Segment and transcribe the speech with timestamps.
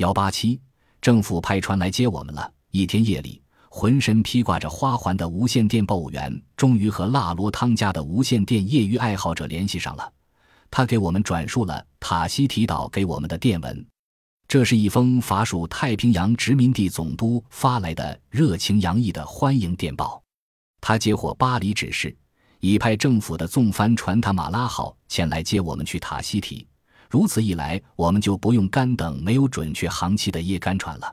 [0.00, 0.58] 幺八七，
[1.02, 2.50] 政府派船来接我们了。
[2.70, 10.12] 一天夜里，浑身披挂着花环的无线电报务员终于和辣罗汤家的无线电业余爱好者联系上了。
[10.70, 13.86] 他给我们转述了塔希提岛给我们的电文。
[14.48, 20.22] 这是一封法属太平洋殖民地总督发来的热情洋溢的欢迎电报。
[20.80, 22.16] 他接获巴黎指示，
[22.60, 26.66] 已派政府的纵帆船塔马拉号前来接我们去塔希提。
[27.10, 31.12] 如此一来，我们就不用干等没有准确航期的叶干船了。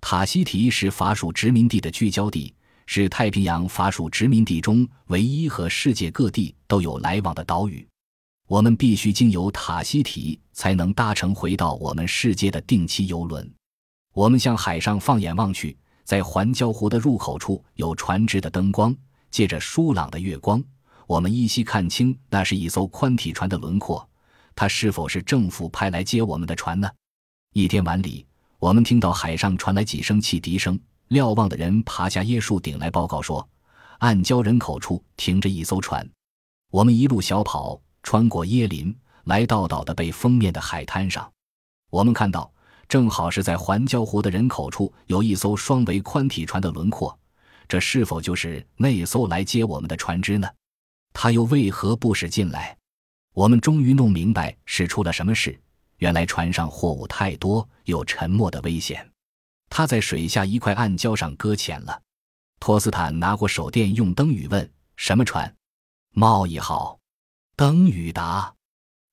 [0.00, 2.52] 塔希提是法属殖民地的聚焦地，
[2.86, 7.86] 是太平洋法属殖民地中唯一和世界各地都有来往的岛屿。
[8.48, 13.48] 我们必须经由塔希提才能搭乘回到我们世界的定期游轮。
[14.14, 18.96] 我们向海上放眼望去，在环礁湖的入口处有船只的灯光，
[19.30, 20.60] 借着疏朗的月光，
[21.06, 24.08] 我们依稀看清那是一艘宽体船的轮廓。
[24.60, 26.90] 他是否是政府派来接我们的船呢？
[27.52, 28.26] 一天晚里，
[28.58, 30.76] 我们听到海上传来几声汽笛声。
[31.06, 33.48] 瞭望的人爬下椰树顶来报告说，
[33.98, 36.04] 暗礁人口处停着一艘船。
[36.72, 38.92] 我们一路小跑，穿过椰林，
[39.26, 41.30] 来到岛的被封面的海滩上。
[41.88, 42.52] 我们看到，
[42.88, 47.16] 正好是在环礁湖的人口处有一艘双桅宽体船的轮廓。
[47.68, 50.48] 这是否就是那艘来接我们的船只呢？
[51.12, 52.76] 他又为何不驶进来？
[53.38, 55.56] 我们终于弄明白是出了什么事。
[55.98, 59.08] 原来船上货物太多，有沉没的危险。
[59.70, 62.02] 他在水下一块暗礁上搁浅了。
[62.58, 65.54] 托斯坦拿过手电，用灯语问：“什么船
[66.14, 66.98] ？”“贸易号。”
[67.54, 68.52] 灯语答：“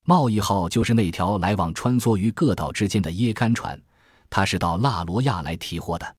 [0.02, 3.80] 贸易号就是那条来往穿梭于各岛之间的椰干船，
[4.28, 6.16] 它是到腊罗亚来提货的。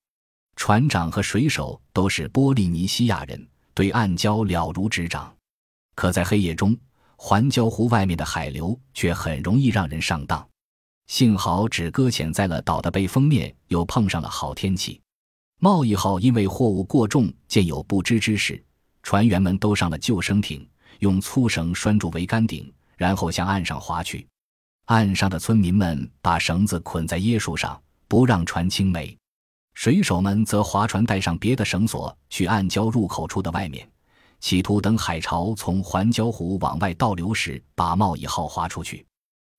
[0.56, 5.30] 船长和水手都是波利尼西亚人，对暗礁了如指掌。
[5.94, 6.74] 可在黑夜中。”
[7.20, 10.48] 环礁湖外面的海流却很容易让人上当，
[11.08, 15.00] 幸好只搁浅在了岛的背风面，又碰上了好天气。
[15.58, 18.64] 贸易号因为货物过重，见有不知之事，
[19.02, 20.66] 船员们都上了救生艇，
[21.00, 24.24] 用粗绳拴住桅杆顶，然后向岸上划去。
[24.84, 29.18] 岸上的村民们把绳子捆在椰树上，不让船倾没；
[29.74, 33.90] 水手们则划船带上别的绳索，去暗礁入口处的外面。
[34.40, 39.04] 企图等海潮从环礁湖往外倒流时，把贸易号划出去。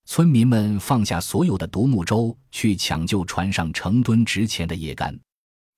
[0.05, 5.17] 村民们放下所有的独木舟，去抢救船上成吨值钱的椰干。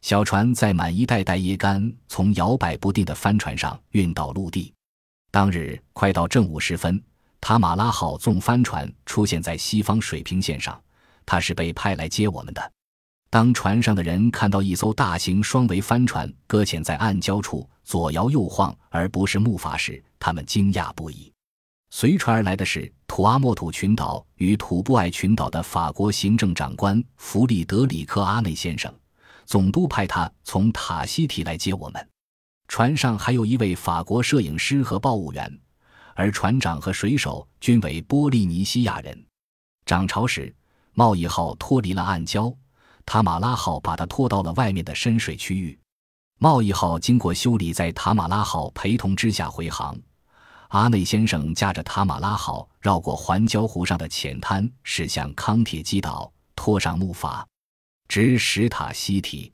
[0.01, 4.73] 小船载满一袋袋椰干，从摇摆不定的帆船上运到陆地。
[5.29, 7.03] 当日快到正午时分，
[7.39, 10.81] 塔马拉号纵帆船出现在西方水平线上，
[11.25, 12.71] 它是被派来接我们的。
[13.31, 21.31] 当船上的人看到一艘大型双桅帆船搁浅在暗礁处，左摇右晃，而不是木筏时，他们惊讶不已。
[21.91, 28.93] 随船而来的是土阿莫土群岛与土布艾群岛的法国行政长官弗里德里克·阿内先生，
[29.45, 32.09] 总督派他从塔希提来接我们。
[32.67, 35.59] 船上还有一位法国摄影师和报务员，
[36.15, 39.25] 而船长和水手均为波利尼西亚人。
[39.85, 40.53] 涨潮时，
[40.91, 42.53] 贸易号脱离了暗礁。
[43.11, 45.77] 塔马拉号把它拖到了外面的深水区域，
[46.39, 49.93] 贸易号经过修理，在塔马拉号陪同之下回航。
[50.69, 57.43] 阿内先生驾着塔马拉号绕过环礁湖上的浅滩，驶向康铁基岛，拖上木筏，
[58.07, 59.51] 直史塔西提。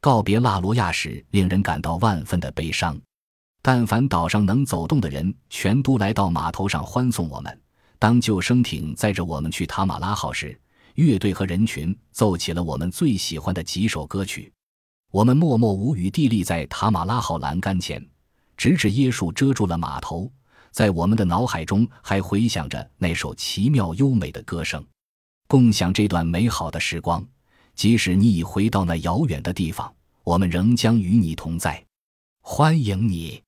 [0.00, 2.96] 告别拉罗亚时，令人感到万分的悲伤。
[3.62, 7.60] 但凡岛上能走动的人，全都来到码头上欢送我们。
[7.98, 10.56] 当救生艇载着我们去塔马拉号时，
[10.94, 14.52] 乐队和人群奏起了我们最喜欢的几首歌曲，
[15.10, 18.06] 我们默默无语地立在塔马拉号栏杆前，
[18.56, 20.30] 直至椰树遮住了码头，
[20.70, 24.84] 在我们的脑海中还回响着那首奇妙优美的歌声。
[25.48, 27.26] 共享这段美好的时光，
[27.74, 29.94] 即使你已回到那遥远的地方，
[30.24, 31.84] 我们仍将与你同在，
[32.40, 33.41] 欢迎你。